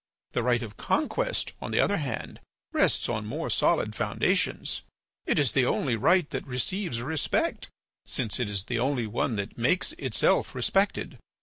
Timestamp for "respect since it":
7.03-8.49